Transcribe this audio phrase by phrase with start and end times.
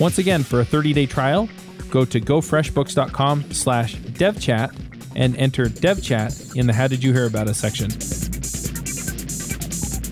[0.00, 1.46] Once again, for a 30 day trial,
[1.90, 4.74] go to gofreshbooks.com slash devchat
[5.14, 7.90] and enter devchat in the How Did You Hear About Us section.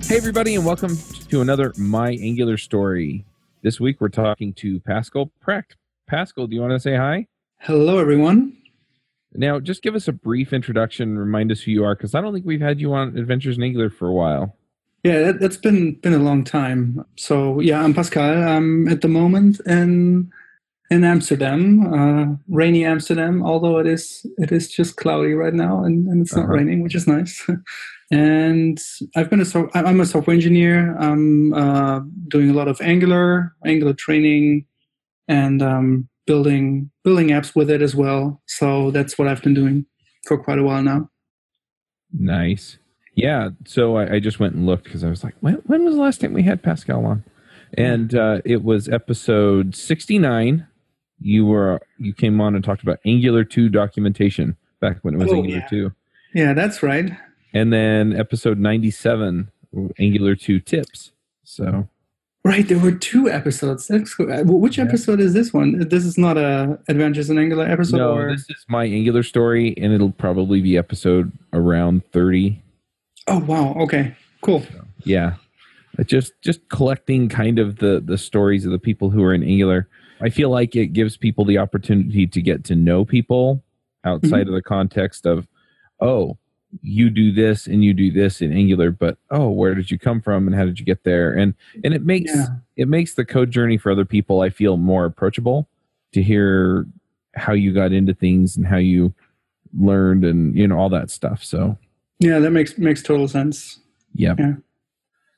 [0.07, 0.99] Hey, everybody, and welcome
[1.31, 3.25] to another My Angular story.
[3.63, 5.77] This week we're talking to Pascal Precht.
[6.07, 7.27] Pascal, do you want to say hi?
[7.61, 8.59] Hello, everyone.
[9.33, 12.35] Now, just give us a brief introduction, remind us who you are, because I don't
[12.35, 14.55] think we've had you on Adventures in Angular for a while.
[15.05, 17.05] Yeah, that, has been been a long time.
[17.17, 18.43] So yeah, I'm Pascal.
[18.43, 20.31] I'm at the moment in
[20.91, 23.45] in Amsterdam, uh, rainy Amsterdam.
[23.45, 26.55] Although it is it is just cloudy right now, and, and it's not uh-huh.
[26.55, 27.49] raining, which is nice.
[28.11, 28.81] and
[29.15, 30.97] I've been a so I'm a software engineer.
[30.97, 34.67] I'm uh, doing a lot of Angular, Angular training,
[35.29, 38.43] and um, building building apps with it as well.
[38.47, 39.87] So that's what I've been doing
[40.27, 41.09] for quite a while now.
[42.13, 42.79] Nice.
[43.19, 43.51] Yeah.
[43.67, 46.01] So I, I just went and looked because I was like, when, when, was the
[46.01, 47.25] last time we had Pascal on?
[47.75, 50.67] And uh, it was episode 69.
[51.21, 55.33] You were you came on and talked about Angular 2 documentation back when it was
[55.33, 55.69] oh, Angular yeah.
[55.69, 55.93] 2.
[56.35, 57.11] Yeah, that's right
[57.53, 59.51] and then episode 97
[59.99, 61.13] angular 2 tips
[61.45, 61.89] so
[62.45, 65.27] right there were two episodes uh, which episode yeah.
[65.27, 68.31] is this one this is not a adventures in angular episode no or?
[68.31, 72.63] this is my angular story and it'll probably be episode around 30
[73.29, 73.75] oh wow.
[73.75, 74.15] Okay.
[74.41, 74.63] Cool.
[74.63, 75.35] So, yeah.
[76.05, 79.89] Just just collecting kind of the the stories of the people who are in angular.
[80.21, 83.63] I feel like it gives people the opportunity to get to know people
[84.05, 84.49] outside mm-hmm.
[84.49, 85.47] of the context of
[86.01, 86.39] oh
[86.83, 90.21] you do this and you do this in angular but oh where did you come
[90.21, 91.33] from and how did you get there?
[91.33, 92.47] And and it makes yeah.
[92.77, 95.69] it makes the code journey for other people i feel more approachable
[96.13, 96.87] to hear
[97.35, 99.15] how you got into things and how you
[99.77, 101.43] learned and you know all that stuff.
[101.43, 101.79] So
[102.19, 103.81] yeah that makes makes total sense.
[104.15, 104.39] Yep.
[104.39, 104.53] yeah.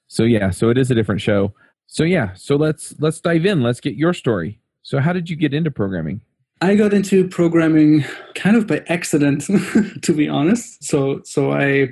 [0.09, 1.55] So yeah so it is a different show.
[1.87, 3.63] So yeah so let's let's dive in.
[3.63, 4.61] Let's get your story.
[4.83, 6.23] So how did you get into programming?
[6.63, 8.05] I got into programming
[8.35, 9.45] kind of by accident,
[10.03, 10.85] to be honest.
[10.85, 11.89] So, so I,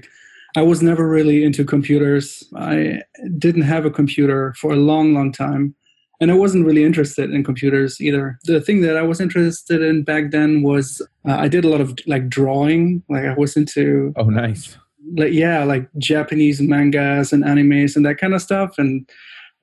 [0.56, 2.44] I was never really into computers.
[2.54, 3.02] I
[3.38, 5.74] didn't have a computer for a long, long time,
[6.20, 8.38] and I wasn't really interested in computers either.
[8.44, 11.80] The thing that I was interested in back then was uh, I did a lot
[11.80, 13.02] of like drawing.
[13.08, 14.76] Like I was into oh, nice.
[15.16, 19.08] Like yeah, like Japanese mangas and animes and that kind of stuff, and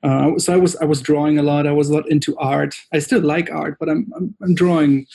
[0.01, 1.67] uh, so I was I was drawing a lot.
[1.67, 2.75] I was a lot into art.
[2.93, 5.05] I still like art, but I'm, I'm, I'm drawing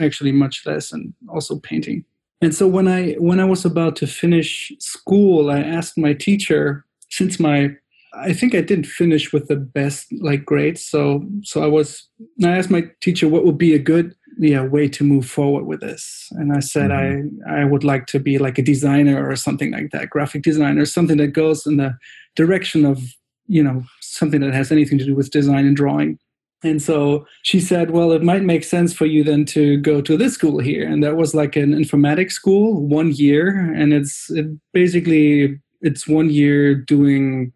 [0.00, 2.04] actually much less, and also painting.
[2.40, 6.84] And so when I when I was about to finish school, I asked my teacher
[7.08, 7.76] since my
[8.14, 10.84] I think I didn't finish with the best like grades.
[10.84, 12.08] So so I was
[12.44, 15.80] I asked my teacher what would be a good yeah way to move forward with
[15.80, 17.50] this and i said mm-hmm.
[17.50, 20.84] i i would like to be like a designer or something like that graphic designer
[20.84, 21.96] something that goes in the
[22.36, 23.02] direction of
[23.48, 26.18] you know something that has anything to do with design and drawing
[26.62, 30.16] and so she said well it might make sense for you then to go to
[30.16, 34.46] this school here and that was like an informatics school one year and it's it
[34.72, 37.52] basically it's one year doing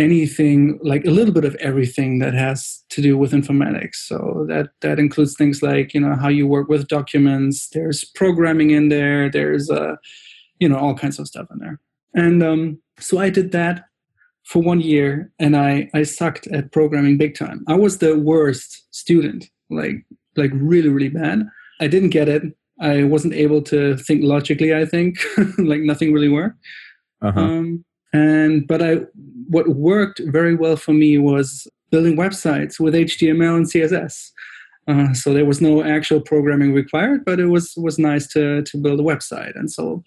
[0.00, 4.70] anything like a little bit of everything that has to do with informatics so that
[4.80, 9.30] that includes things like you know how you work with documents there's programming in there
[9.30, 9.94] there's uh
[10.58, 11.78] you know all kinds of stuff in there
[12.14, 13.84] and um so i did that
[14.50, 17.64] for one year and I, I sucked at programming big time.
[17.68, 20.04] I was the worst student, like
[20.36, 21.46] like really, really bad.
[21.80, 22.42] I didn't get it.
[22.80, 25.18] I wasn't able to think logically, I think.
[25.58, 26.58] like nothing really worked.
[27.22, 27.40] Uh-huh.
[27.40, 29.00] Um, and but I
[29.48, 34.30] what worked very well for me was building websites with HTML and CSS.
[34.88, 38.78] Uh, so there was no actual programming required, but it was was nice to to
[38.78, 39.54] build a website.
[39.54, 40.02] And so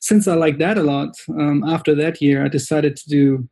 [0.00, 3.48] since I like that a lot, um, after that year, I decided to do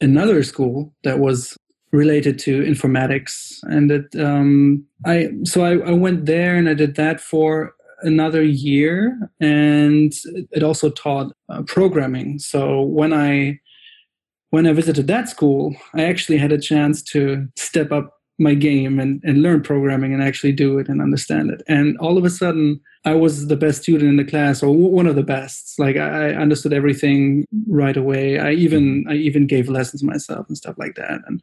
[0.00, 1.56] another school that was
[1.92, 6.96] related to informatics, and that um, I so I, I went there and I did
[6.96, 10.12] that for another year, and
[10.50, 12.38] it also taught uh, programming.
[12.38, 13.60] So when I
[14.50, 18.98] when I visited that school, I actually had a chance to step up my game
[18.98, 21.62] and, and learn programming and actually do it and understand it.
[21.68, 25.06] And all of a sudden, I was the best student in the class or one
[25.06, 25.78] of the best.
[25.78, 28.38] Like I understood everything right away.
[28.38, 31.20] I even I even gave lessons myself and stuff like that.
[31.26, 31.40] And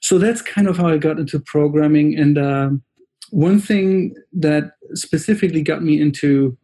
[0.00, 2.18] so that's kind of how I got into programming.
[2.18, 2.70] And uh,
[3.30, 6.56] one thing that specifically got me into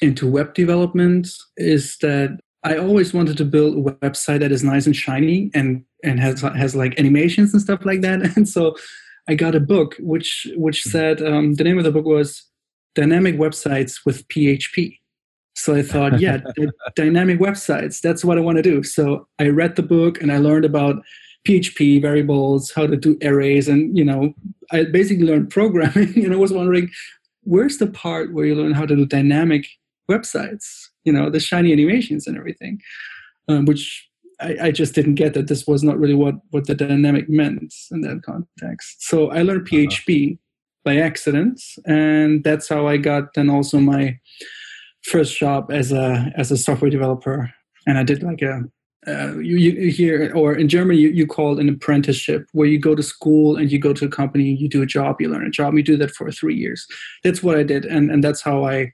[0.00, 4.86] into web development is that I always wanted to build a website that is nice
[4.86, 8.20] and shiny and and has has like animations and stuff like that.
[8.36, 8.76] And so
[9.28, 10.90] I got a book which which hmm.
[10.90, 12.44] said um, the name of the book was
[12.94, 14.98] Dynamic Websites with PHP.
[15.54, 16.38] So I thought, yeah,
[16.94, 18.00] dynamic websites.
[18.00, 18.84] That's what I want to do.
[18.84, 21.02] So I read the book and I learned about
[21.48, 24.34] PHP variables, how to do arrays, and you know,
[24.70, 26.12] I basically learned programming.
[26.24, 26.90] and I was wondering,
[27.42, 29.66] where's the part where you learn how to do dynamic
[30.10, 30.66] websites?
[31.04, 32.80] You know, the shiny animations and everything,
[33.48, 34.06] um, which
[34.40, 37.74] I, I, just didn't get that this was not really what what the dynamic meant
[37.90, 39.08] in that context.
[39.08, 40.36] So I learned PHP uh-huh.
[40.84, 44.18] by accident, and that's how I got then also my
[45.02, 47.50] first job as a as a software developer.
[47.86, 48.64] And I did like a
[49.06, 52.78] uh, you, you here or in Germany you, you call it an apprenticeship where you
[52.78, 55.46] go to school and you go to a company, you do a job, you learn
[55.46, 56.86] a job, you do that for three years.
[57.22, 58.92] That's what I did, and and that's how I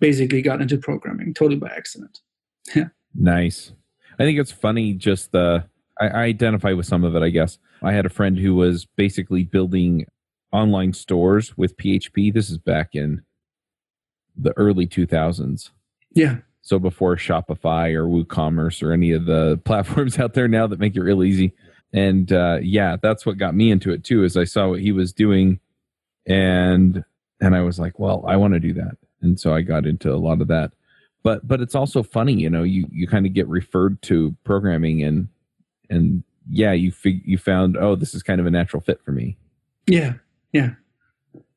[0.00, 2.20] basically got into programming, totally by accident.
[2.74, 2.88] Yeah.
[3.14, 3.72] Nice.
[4.18, 5.64] I think it's funny just the
[5.98, 7.58] I, I identify with some of it, I guess.
[7.82, 10.04] I had a friend who was basically building
[10.52, 12.34] online stores with PHP.
[12.34, 13.22] This is back in
[14.36, 15.70] the early 2000s.
[16.14, 16.38] Yeah.
[16.68, 20.96] So before Shopify or WooCommerce or any of the platforms out there now that make
[20.96, 21.54] it real easy.
[21.92, 24.22] And uh, yeah, that's what got me into it too.
[24.24, 25.60] Is I saw what he was doing,
[26.26, 27.02] and
[27.40, 28.98] and I was like, well, I want to do that.
[29.22, 30.72] And so I got into a lot of that
[31.22, 35.02] but but it's also funny you know you you kind of get referred to programming
[35.02, 35.28] and
[35.90, 39.12] and yeah you fig- you found oh this is kind of a natural fit for
[39.12, 39.36] me
[39.86, 40.14] yeah
[40.52, 40.70] yeah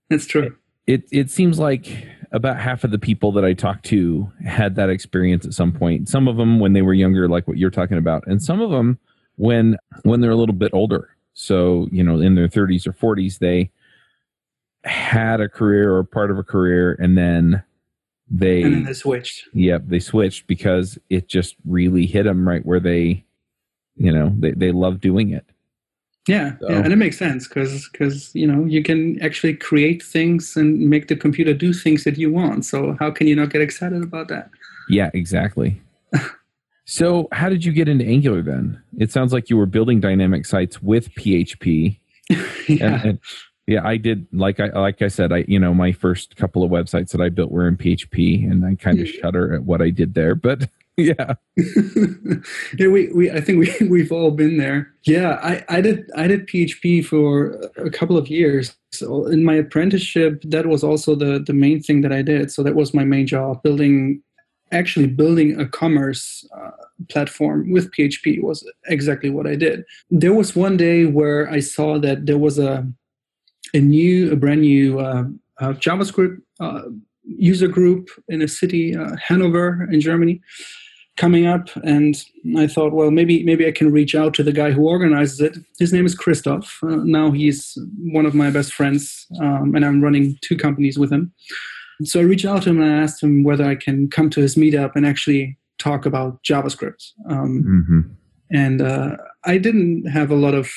[0.10, 0.56] that's true
[0.88, 4.90] it it seems like about half of the people that i talked to had that
[4.90, 7.98] experience at some point some of them when they were younger like what you're talking
[7.98, 8.98] about and some of them
[9.36, 13.40] when when they're a little bit older so you know in their 30s or 40s
[13.40, 13.72] they
[14.84, 17.64] had a career or part of a career and then
[18.32, 19.50] they and then they switched.
[19.54, 23.26] Yep, they switched because it just really hit them right where they,
[23.98, 25.46] you know, they they love doing it.
[26.28, 26.70] Yeah, so.
[26.70, 30.80] yeah, and it makes sense because because you know you can actually create things and
[30.90, 32.66] make the computer do things that you want.
[32.66, 34.50] So how can you not get excited about that?
[34.88, 35.82] Yeah, exactly.
[36.86, 38.82] so how did you get into Angular then?
[39.00, 41.98] It sounds like you were building dynamic sites with PHP.
[42.30, 42.38] yeah.
[42.68, 43.20] And, and,
[43.68, 44.28] yeah, I did.
[44.32, 47.30] Like I like I said, I you know my first couple of websites that I
[47.30, 49.22] built were in PHP, and I kind of mm.
[49.22, 50.36] shudder at what I did there.
[50.36, 51.36] But yeah,
[52.78, 54.94] yeah, we, we I think we we've all been there.
[55.04, 58.76] Yeah, I I did I did PHP for a couple of years.
[58.92, 62.52] So in my apprenticeship, that was also the the main thing that I did.
[62.52, 64.22] So that was my main job, building
[64.74, 66.72] actually building a commerce uh,
[67.10, 69.84] platform with PHP was exactly what I did.
[70.10, 72.88] There was one day where I saw that there was a
[73.74, 75.24] a new, a brand new uh,
[75.60, 76.82] uh, JavaScript uh,
[77.38, 80.42] user group in a city, uh, Hanover in Germany,
[81.18, 82.16] coming up, and
[82.58, 85.58] I thought, well, maybe maybe I can reach out to the guy who organizes it.
[85.80, 86.80] His name is Christoph.
[86.84, 91.12] Uh, now he's one of my best friends, um, and I'm running two companies with
[91.12, 91.32] him.
[92.04, 94.42] So I reached out to him and I asked him whether I can come to
[94.42, 97.12] his meetup and actually talk about JavaScript.
[97.30, 98.00] Um, mm-hmm.
[98.52, 100.70] And uh, I didn't have a lot of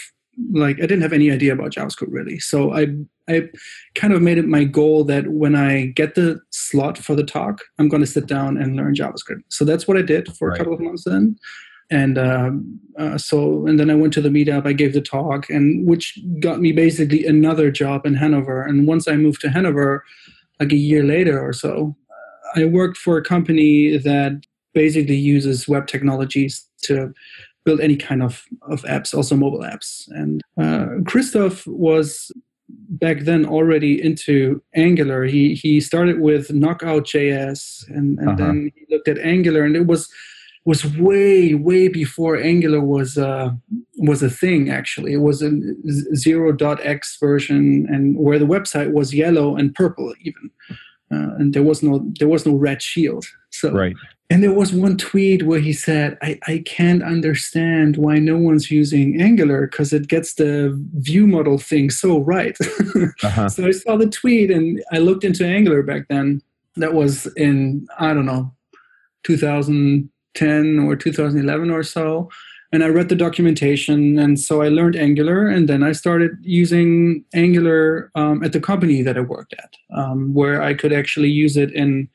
[0.53, 2.39] like I didn't have any idea about JavaScript really.
[2.39, 2.89] So I
[3.29, 3.49] I
[3.95, 7.61] kind of made it my goal that when I get the slot for the talk,
[7.79, 9.43] I'm going to sit down and learn JavaScript.
[9.49, 10.57] So that's what I did for right.
[10.57, 11.37] a couple of months then.
[11.91, 14.67] And um, uh, so, and then I went to the meetup.
[14.67, 18.63] I gave the talk, and which got me basically another job in Hanover.
[18.63, 20.05] And once I moved to Hanover,
[20.61, 21.95] like a year later or so,
[22.57, 27.13] I worked for a company that basically uses web technologies to
[27.65, 30.09] build any kind of, of apps, also mobile apps.
[30.11, 32.31] And uh, Christoph was
[32.69, 35.25] back then already into Angular.
[35.25, 38.37] He he started with Knockout JS, and, and uh-huh.
[38.37, 40.09] then he looked at Angular, and it was
[40.65, 43.51] was way way before Angular was uh,
[43.99, 44.71] was a thing.
[44.71, 45.51] Actually, it was a
[46.15, 50.51] zero dot X version, and where the website was yellow and purple even,
[51.13, 53.25] uh, and there was no there was no red shield.
[53.51, 53.95] So right.
[54.31, 58.71] And there was one tweet where he said, I, I can't understand why no one's
[58.71, 62.57] using Angular because it gets the view model thing so right.
[63.23, 63.49] uh-huh.
[63.51, 66.41] So I saw the tweet and I looked into Angular back then.
[66.77, 68.53] That was in, I don't know,
[69.25, 72.31] 2010 or 2011 or so.
[72.73, 74.19] And I read the documentation.
[74.19, 75.47] And so I learned Angular.
[75.47, 80.33] And then I started using Angular um, at the company that I worked at, um,
[80.33, 82.09] where I could actually use it in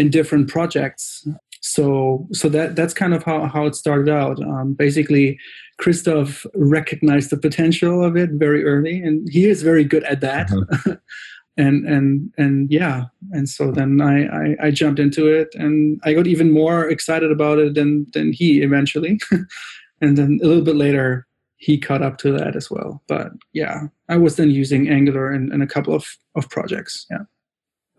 [0.00, 1.26] in different projects.
[1.60, 4.42] So so that that's kind of how, how it started out.
[4.42, 5.38] Um, basically,
[5.78, 10.50] Christoph recognized the potential of it very early, and he is very good at that.
[10.50, 10.96] Uh-huh.
[11.58, 16.14] and and and yeah, and so then I, I, I jumped into it, and I
[16.14, 19.20] got even more excited about it than than he eventually.
[20.00, 21.26] and then a little bit later,
[21.58, 23.02] he caught up to that as well.
[23.06, 27.06] But yeah, I was then using Angular in, in a couple of, of projects.
[27.10, 27.24] Yeah.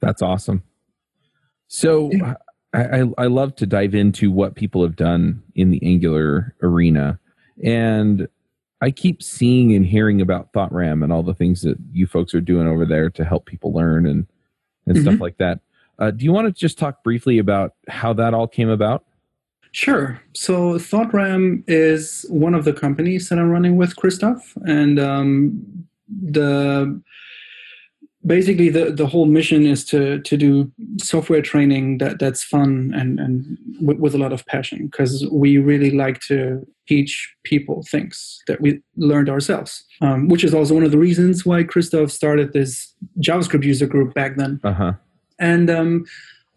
[0.02, 0.64] That's awesome.
[1.72, 2.12] So.
[2.74, 7.20] I, I love to dive into what people have done in the Angular arena.
[7.66, 8.30] And
[8.80, 12.40] I keep seeing and hearing about ThoughtRam and all the things that you folks are
[12.40, 14.26] doing over there to help people learn and,
[14.86, 15.06] and mm-hmm.
[15.06, 15.60] stuff like that.
[16.00, 19.04] Uh, do you want to just talk briefly about how that all came about?
[19.72, 20.22] Sure.
[20.34, 27.02] So ThoughtRam is one of the companies that I'm running with Christoph, and um, the
[28.26, 33.20] basically the, the whole mission is to to do software training that that's fun and
[33.20, 38.42] and with, with a lot of passion because we really like to teach people things
[38.48, 42.54] that we learned ourselves um, which is also one of the reasons why christoph started
[42.54, 44.94] this javascript user group back then uh-huh.
[45.40, 46.06] and um,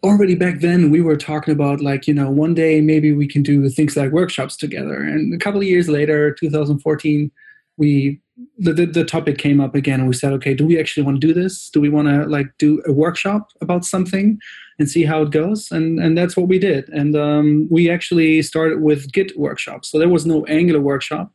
[0.03, 3.41] already back then we were talking about like you know one day maybe we can
[3.41, 7.31] do things like workshops together and a couple of years later 2014
[7.77, 8.19] we
[8.57, 11.19] the, the, the, topic came up again and we said okay do we actually want
[11.19, 11.69] to do this?
[11.69, 14.39] Do we want to like do a workshop about something
[14.77, 15.71] and see how it goes?
[15.71, 16.89] And and that's what we did.
[16.89, 21.31] And um, we actually started with git workshops so there was no angular workshop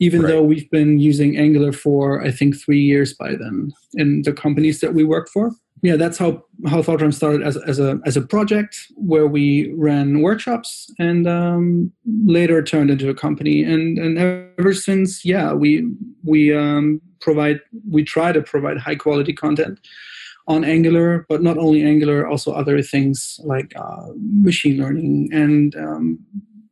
[0.00, 0.28] even right.
[0.32, 4.80] though we've been using angular for i think three years by then in the companies
[4.80, 8.22] that we work for yeah, that's how how ThoughtRam started as as a as a
[8.22, 11.90] project where we ran workshops and um,
[12.26, 13.62] later turned into a company.
[13.62, 14.18] And and
[14.58, 15.86] ever since, yeah, we
[16.22, 17.60] we um, provide
[17.90, 19.80] we try to provide high quality content
[20.48, 26.18] on Angular, but not only Angular, also other things like uh, machine learning and um,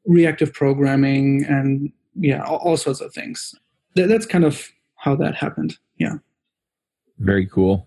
[0.04, 3.54] reactive programming and yeah, all, all sorts of things.
[3.94, 5.78] That, that's kind of how that happened.
[5.98, 6.14] Yeah.
[7.18, 7.86] Very cool.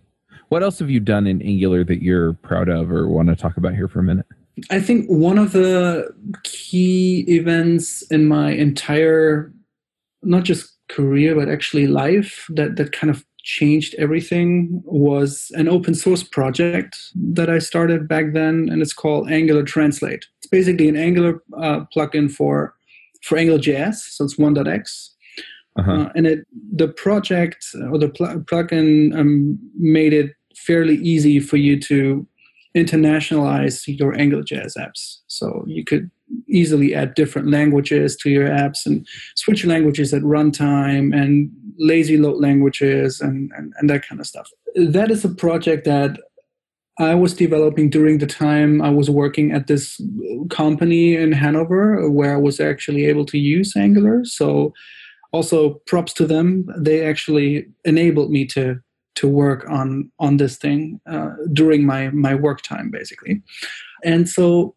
[0.51, 3.55] What else have you done in Angular that you're proud of or want to talk
[3.55, 4.25] about here for a minute?
[4.69, 9.53] I think one of the key events in my entire,
[10.23, 15.95] not just career, but actually life that, that kind of changed everything was an open
[15.95, 20.25] source project that I started back then, and it's called Angular Translate.
[20.39, 22.75] It's basically an Angular uh, plugin for
[23.23, 25.15] for AngularJS, so it's 1.x.
[25.77, 25.91] Uh-huh.
[25.91, 30.31] Uh, and it the project or the pl- plugin um, made it
[30.65, 32.25] fairly easy for you to
[32.75, 35.17] internationalize your AngularJS apps.
[35.27, 36.09] So you could
[36.47, 42.39] easily add different languages to your apps and switch languages at runtime and lazy load
[42.39, 44.49] languages and, and, and that kind of stuff.
[44.75, 46.17] That is a project that
[46.99, 49.99] I was developing during the time I was working at this
[50.49, 54.23] company in Hanover where I was actually able to use Angular.
[54.23, 54.73] So
[55.33, 56.65] also props to them.
[56.77, 58.79] They actually enabled me to
[59.15, 63.41] to work on on this thing uh, during my my work time basically.
[64.03, 64.75] And so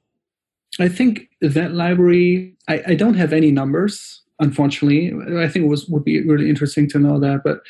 [0.80, 5.12] i think that library I, I don't have any numbers unfortunately.
[5.38, 7.60] I think it was would be really interesting to know that but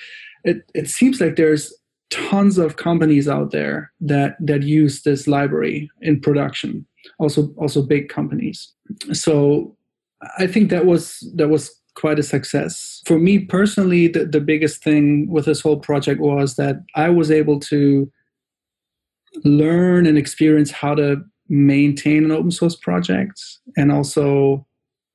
[0.44, 1.72] it, it seems like there's
[2.10, 6.86] tons of companies out there that that use this library in production
[7.18, 8.72] also also big companies.
[9.12, 9.76] So
[10.38, 13.02] i think that was that was quite a success.
[13.06, 17.30] For me personally, the, the biggest thing with this whole project was that I was
[17.30, 18.10] able to
[19.44, 21.16] learn and experience how to
[21.48, 23.40] maintain an open source project
[23.76, 24.66] and also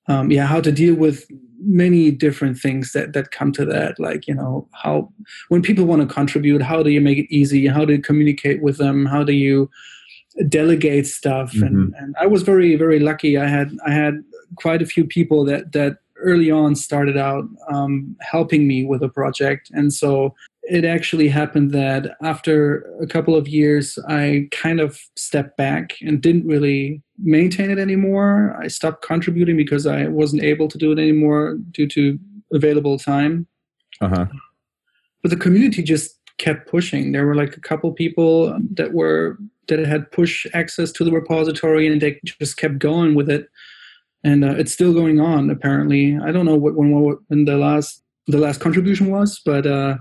[0.08, 1.26] um, yeah how to deal with
[1.62, 5.12] many different things that that come to that like you know how
[5.50, 8.62] when people want to contribute how do you make it easy how do you communicate
[8.62, 9.70] with them how do you
[10.48, 11.66] delegate stuff mm-hmm.
[11.66, 14.24] and, and i was very very lucky i had i had
[14.56, 19.10] quite a few people that that early on started out um, helping me with a
[19.10, 19.70] project.
[19.74, 25.58] And so it actually happened that after a couple of years, I kind of stepped
[25.58, 28.56] back and didn't really maintain it anymore.
[28.62, 32.20] I stopped contributing because I wasn't able to do it anymore due to
[32.54, 33.48] available time.
[34.02, 34.28] Uh-huh.
[35.22, 37.12] But the community just kept pushing.
[37.12, 41.88] There were like a couple people that were that had push access to the repository,
[41.88, 43.50] and they just kept going with it.
[44.24, 45.50] And uh, it's still going on.
[45.50, 49.66] Apparently, I don't know what when, what, when the last the last contribution was, but
[49.66, 49.98] uh,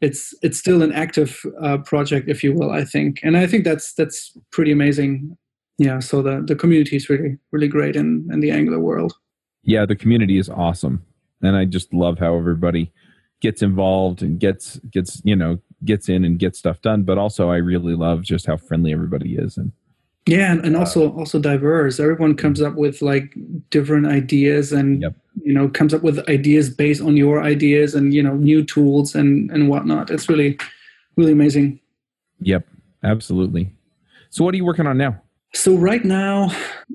[0.00, 2.70] it's it's still an active uh, project, if you will.
[2.70, 5.36] I think, and I think that's that's pretty amazing.
[5.78, 6.00] Yeah.
[6.00, 9.14] So the the community is really really great in in the Angular world.
[9.62, 11.04] Yeah, the community is awesome,
[11.42, 12.92] and I just love how everybody
[13.40, 17.04] gets involved and gets gets you know gets in and gets stuff done.
[17.04, 19.72] But also, I really love just how friendly everybody is and
[20.26, 22.00] yeah and, and also also diverse.
[22.00, 23.34] Everyone comes up with like
[23.70, 25.14] different ideas and yep.
[25.42, 29.14] you know comes up with ideas based on your ideas and you know new tools
[29.14, 30.10] and and whatnot.
[30.10, 30.58] It's really
[31.16, 31.80] really amazing.
[32.40, 32.66] Yep
[33.02, 33.72] absolutely.
[34.30, 35.20] So what are you working on now?
[35.54, 36.50] So right now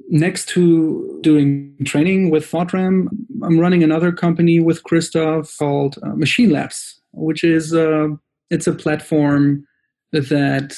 [0.09, 3.07] next to doing training with thoughtram
[3.43, 8.07] i'm running another company with christoph called uh, machine labs which is uh,
[8.49, 9.65] it's a platform
[10.11, 10.77] that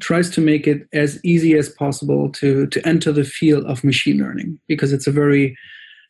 [0.00, 4.18] tries to make it as easy as possible to to enter the field of machine
[4.18, 5.56] learning because it's a very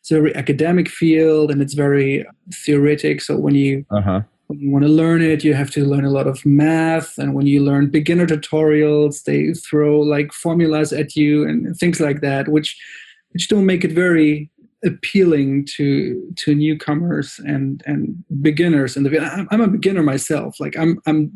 [0.01, 3.21] it's a very academic field and it's very theoretic.
[3.21, 4.21] So when you uh-huh.
[4.47, 7.17] when you want to learn it you have to learn a lot of math.
[7.17, 12.21] And when you learn beginner tutorials they throw like formulas at you and things like
[12.21, 12.77] that which
[13.29, 14.49] which don't make it very
[14.83, 20.59] appealing to to newcomers and and beginners and the I'm a beginner myself.
[20.59, 21.31] Like I'm I'm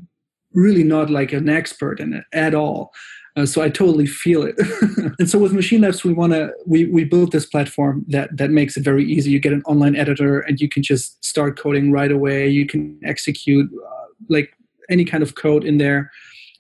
[0.54, 2.92] really not like an expert in it at all.
[3.36, 4.56] Uh, so I totally feel it.
[5.20, 8.50] and so with Machine Labs, we want to we we built this platform that that
[8.50, 9.32] makes it very easy.
[9.32, 12.50] You get an online editor, and you can just start coding right away.
[12.50, 14.52] You can execute uh, like
[14.90, 16.12] any kind of code in there,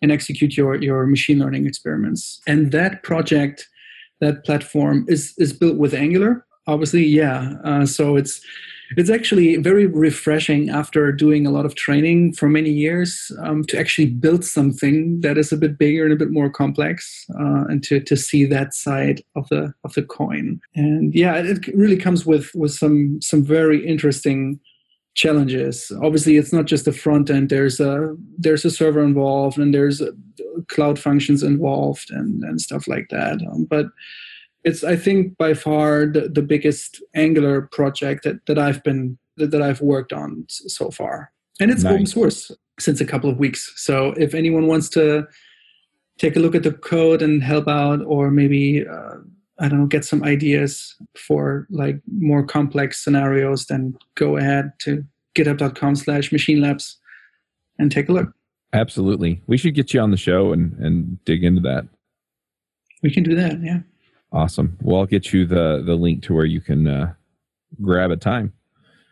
[0.01, 2.39] and execute your your machine learning experiments.
[2.47, 3.67] And that project,
[4.21, 6.45] that platform is is built with Angular.
[6.67, 7.55] Obviously, yeah.
[7.63, 8.41] Uh, so it's
[8.97, 13.77] it's actually very refreshing after doing a lot of training for many years um, to
[13.77, 17.83] actually build something that is a bit bigger and a bit more complex uh, and
[17.83, 20.59] to, to see that side of the of the coin.
[20.75, 24.59] And yeah it really comes with with some some very interesting
[25.15, 25.91] challenges.
[26.01, 27.49] Obviously it's not just the front end.
[27.49, 30.11] There's a there's a server involved and there's a,
[30.67, 33.39] cloud functions involved and and stuff like that.
[33.51, 33.87] Um, but
[34.63, 39.51] it's I think by far the, the biggest Angular project that, that I've been that,
[39.51, 41.93] that I've worked on so far, and it's nice.
[41.93, 43.73] open source since a couple of weeks.
[43.75, 45.27] So if anyone wants to
[46.17, 49.15] take a look at the code and help out, or maybe uh,
[49.59, 55.05] I don't know, get some ideas for like more complex scenarios, then go ahead to
[55.35, 56.97] github.com/slash machine labs
[57.77, 58.33] and take a look.
[58.73, 61.85] Absolutely, we should get you on the show and and dig into that.
[63.01, 63.63] We can do that.
[63.63, 63.79] Yeah.
[64.31, 64.77] Awesome.
[64.81, 67.13] Well, I'll get you the the link to where you can uh,
[67.81, 68.53] grab a time.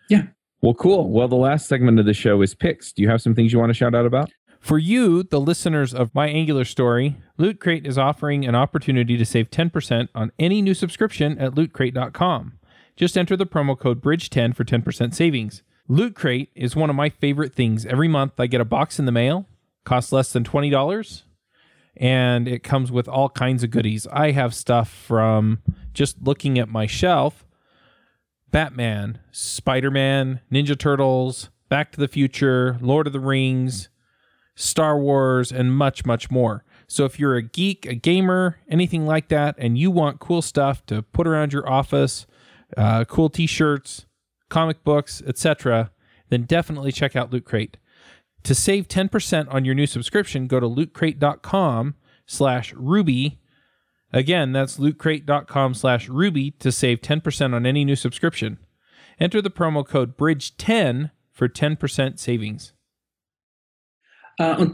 [0.09, 0.23] Yeah.
[0.61, 1.09] Well, cool.
[1.11, 2.91] Well, the last segment of the show is picks.
[2.91, 4.31] Do you have some things you want to shout out about?
[4.59, 9.25] For you, the listeners of My Angular Story, Loot Crate is offering an opportunity to
[9.25, 12.59] save 10% on any new subscription at lootcrate.com.
[12.95, 15.61] Just enter the promo code BRIDGE10 for 10% savings.
[15.87, 17.85] Loot Crate is one of my favorite things.
[17.85, 19.45] Every month I get a box in the mail,
[19.85, 21.21] costs less than $20
[21.99, 24.07] and it comes with all kinds of goodies.
[24.07, 25.59] I have stuff from
[25.93, 27.45] just looking at my shelf
[28.51, 33.89] Batman, Spider Man, Ninja Turtles, Back to the Future, Lord of the Rings,
[34.55, 36.63] Star Wars, and much, much more.
[36.87, 40.85] So if you're a geek, a gamer, anything like that, and you want cool stuff
[40.85, 42.25] to put around your office,
[42.77, 44.05] uh, cool t shirts,
[44.49, 45.91] comic books, etc.,
[46.29, 47.77] then definitely check out Loot Crate.
[48.43, 51.95] To save 10% on your new subscription, go to lootcrate.com
[52.25, 53.39] slash ruby.
[54.13, 58.59] Again, that's lootcrate.com slash ruby to save 10% on any new subscription.
[59.19, 62.73] Enter the promo code BRIDGE10 for 10% savings.
[64.39, 64.67] Uh,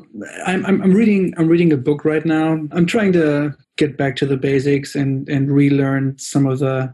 [0.46, 2.68] I'm, I'm reading I'm reading a book right now.
[2.72, 6.94] I'm trying to get back to the basics and and relearn some of the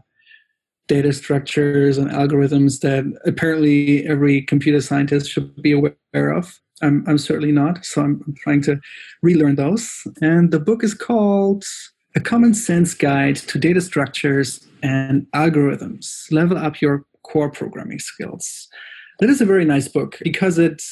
[0.90, 6.58] data structures and algorithms that apparently every computer scientist should be aware of.
[6.82, 7.84] I'm, I'm certainly not.
[7.84, 8.80] So I'm, trying to
[9.22, 9.88] relearn those.
[10.20, 11.64] And the book is called
[12.16, 18.66] A Common Sense Guide to Data Structures and Algorithms Level Up Your Core Programming Skills.
[19.20, 20.82] That is a very nice book because it,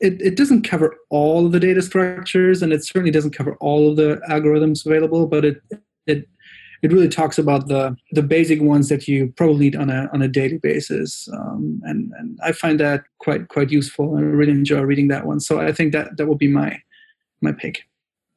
[0.00, 3.96] it, it doesn't cover all the data structures and it certainly doesn't cover all of
[3.96, 5.60] the algorithms available, but it,
[6.06, 6.26] it
[6.84, 10.20] it really talks about the the basic ones that you probably need on a on
[10.20, 14.18] a daily basis, um, and and I find that quite quite useful.
[14.18, 15.40] I really enjoy reading that one.
[15.40, 16.78] So I think that that will be my
[17.40, 17.88] my pick.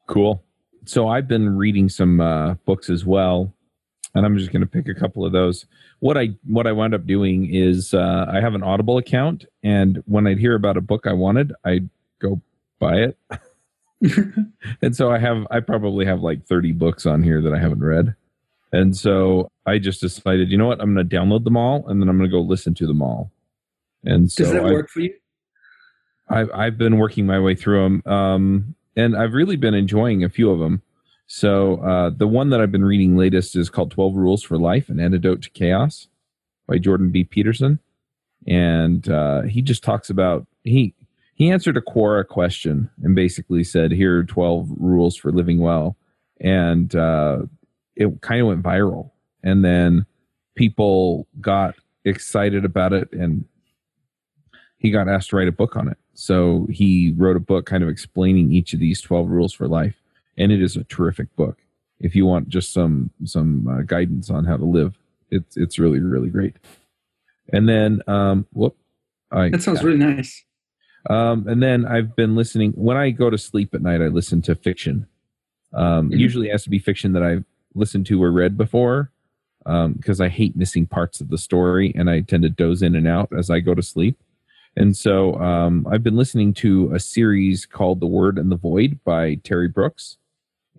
[0.08, 0.42] Cool.
[0.86, 3.54] So I've been reading some uh, books as well,
[4.16, 5.66] and I'm just going to pick a couple of those.
[6.00, 10.02] What I what I wound up doing is uh, I have an Audible account, and
[10.06, 12.42] when I'd hear about a book I wanted, I'd go
[12.80, 13.18] buy it.
[14.82, 17.84] and so I have I probably have like 30 books on here that I haven't
[17.84, 18.16] read.
[18.72, 22.02] And so I just decided, you know what, I'm going to download them all and
[22.02, 23.32] then I'm going to go listen to them all.
[24.04, 25.14] And so Does that I- work for you?
[26.30, 30.30] I've I've been working my way through them, um, and I've really been enjoying a
[30.30, 30.82] few of them.
[31.26, 34.90] So uh, the one that I've been reading latest is called Twelve Rules for Life:
[34.90, 36.10] An Antidote to Chaos
[36.68, 37.24] by Jordan B.
[37.24, 37.80] Peterson,
[38.46, 40.94] and uh, he just talks about he
[41.34, 45.96] he answered a Quora question and basically said, "Here are twelve rules for living well,"
[46.42, 47.44] and uh,
[47.98, 49.12] it kind of went viral,
[49.44, 50.06] and then
[50.56, 53.44] people got excited about it and
[54.78, 55.98] he got asked to write a book on it.
[56.14, 59.96] So he wrote a book kind of explaining each of these 12 rules for life.
[60.38, 61.58] And it is a terrific book.
[62.00, 64.98] If you want just some some uh, guidance on how to live,
[65.32, 66.56] it's it's really really great.
[67.52, 68.76] And then um whoop
[69.32, 70.44] I That sounds really nice.
[71.10, 74.02] um, and then I've been listening when I go to sleep at night.
[74.02, 75.08] I listen to fiction.
[75.74, 76.20] Um, Mhm.
[76.20, 77.44] Usually, it has to be fiction that I've
[77.78, 79.12] listened to or read before,
[79.66, 83.08] because I hate missing parts of the story, and I tend to doze in and
[83.08, 84.18] out as I go to sleep.
[84.76, 89.00] And so, um, I've been listening to a series called "The Word and the Void"
[89.04, 90.18] by Terry Brooks,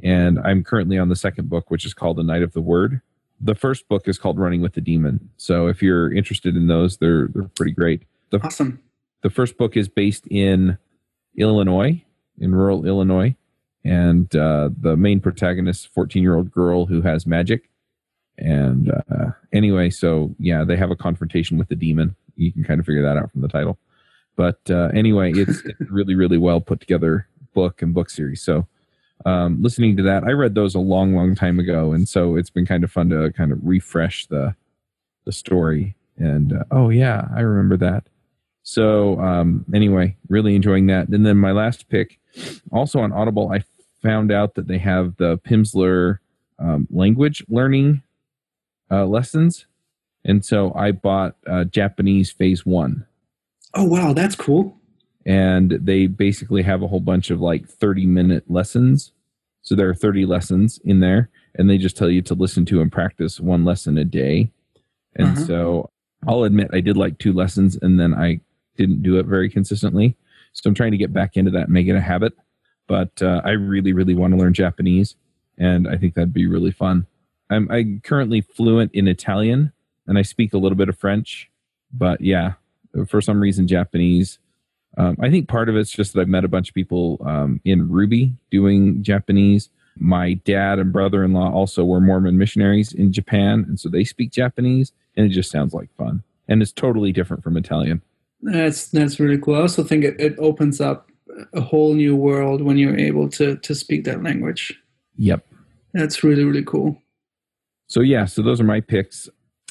[0.03, 3.01] and I'm currently on the second book, which is called "The Knight of the Word."
[3.41, 6.99] The first book is called "Running with the Demon." So, if you're interested in those,
[6.99, 8.03] they're they're pretty great.
[8.31, 8.81] The Awesome.
[9.23, 10.79] the first book is based in
[11.37, 12.05] Illinois,
[12.39, 13.35] in rural Illinois,
[13.85, 17.69] and uh, the main protagonist, fourteen year old girl who has magic.
[18.39, 22.15] And uh, anyway, so yeah, they have a confrontation with the demon.
[22.37, 23.79] You can kind of figure that out from the title.
[24.37, 28.41] But uh, anyway, it's, it's really, really well put together book and book series.
[28.41, 28.69] So
[29.27, 32.51] um, listening to that, I read those a long, long time ago, and so it's
[32.51, 34.55] been kind of fun to kind of refresh the
[35.25, 35.97] the story.
[36.17, 38.09] And uh, oh yeah, I remember that.
[38.71, 41.09] So um, anyway, really enjoying that.
[41.09, 42.19] And then my last pick,
[42.71, 43.63] also on Audible, I
[44.03, 46.19] found out that they have the Pimsleur
[46.59, 48.03] um, language learning
[48.91, 49.65] uh, lessons,
[50.23, 53.07] and so I bought uh, Japanese Phase One,
[53.73, 54.77] Oh wow, that's cool.
[55.25, 59.13] and they basically have a whole bunch of like thirty minute lessons.
[59.63, 62.81] So there are thirty lessons in there, and they just tell you to listen to
[62.83, 64.51] and practice one lesson a day.
[65.17, 65.47] And Uh-huh.
[65.47, 65.91] so
[66.27, 68.41] I'll admit I did like two lessons, and then I
[68.79, 70.17] didn't do it very consistently.
[70.55, 72.33] So I'm trying to get back into that and make it a habit.
[72.87, 75.15] But uh, I really, really want to learn Japanese,
[75.59, 77.07] and I think that'd be really fun.
[77.51, 79.73] I'm, I'm currently fluent in Italian,
[80.07, 81.51] and I speak a little bit of French.
[81.93, 82.55] But yeah,
[83.07, 84.39] for some reason, Japanese.
[84.97, 87.61] Um, I think part of it's just that I've met a bunch of people um,
[87.65, 89.69] in Ruby doing Japanese.
[89.97, 94.05] My dad and brother in law also were Mormon missionaries in Japan, and so they
[94.05, 96.23] speak Japanese, and it just sounds like fun.
[96.49, 98.01] And it's totally different from Italian.
[98.43, 99.57] That's that's really cool.
[99.57, 101.11] I also think it, it opens up
[101.53, 104.79] a whole new world when you're able to to speak that language.
[105.17, 105.47] Yep.
[105.95, 107.01] That's really really cool.
[107.89, 109.29] So yeah, so those are my picks.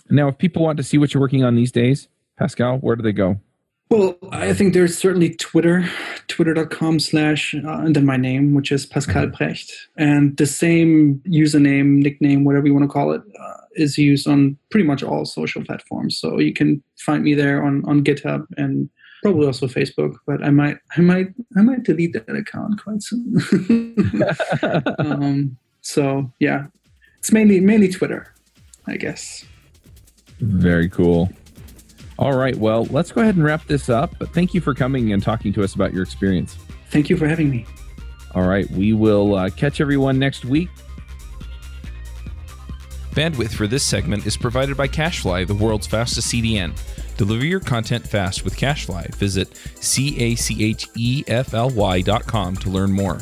[0.09, 3.03] Now, if people want to see what you're working on these days, Pascal, where do
[3.03, 3.39] they go?
[3.89, 5.89] Well, I think there's certainly Twitter,
[6.27, 9.71] twitter.com slash, uh, and then my name, which is Pascal Precht.
[9.95, 14.57] And the same username, nickname, whatever you want to call it, uh, is used on
[14.71, 16.17] pretty much all social platforms.
[16.17, 18.89] So you can find me there on, on GitHub and
[19.23, 23.37] probably also Facebook, but I might, I might, I might delete that account quite soon.
[24.99, 26.65] um, so yeah,
[27.19, 28.33] it's mainly, mainly Twitter,
[28.85, 29.45] I guess.
[30.39, 31.31] Very cool.
[32.19, 34.17] All right, well, let's go ahead and wrap this up.
[34.17, 36.57] But thank you for coming and talking to us about your experience.
[36.89, 37.65] Thank you for having me.
[38.33, 40.69] All right, we will uh, catch everyone next week.
[43.11, 46.73] Bandwidth for this segment is provided by CacheFly, the world's fastest CDN.
[47.17, 49.13] Deliver your content fast with CacheFly.
[49.15, 53.19] Visit C A C H E F L Y dot com to learn more.